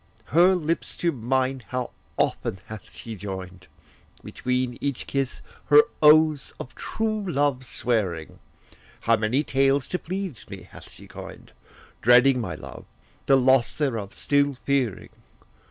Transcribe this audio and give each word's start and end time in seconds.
Her 0.33 0.55
lips 0.55 0.95
to 0.95 1.11
mine 1.11 1.61
how 1.67 1.91
often 2.17 2.57
hath 2.65 2.91
she 2.91 3.15
joined, 3.15 3.67
Between 4.23 4.79
each 4.81 5.05
kiss 5.05 5.43
her 5.65 5.83
oaths 6.01 6.53
of 6.59 6.73
true 6.73 7.23
love 7.31 7.63
swearing! 7.63 8.39
How 9.01 9.15
many 9.15 9.43
tales 9.43 9.87
to 9.89 9.99
please 9.99 10.43
me 10.49 10.67
bath 10.73 10.89
she 10.89 11.05
coined, 11.07 11.51
Dreading 12.01 12.41
my 12.41 12.55
love, 12.55 12.85
the 13.27 13.35
loss 13.37 13.75
thereof 13.75 14.15
still 14.15 14.55
fearing! 14.65 15.09